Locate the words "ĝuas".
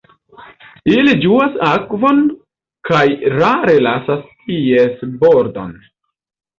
1.25-1.59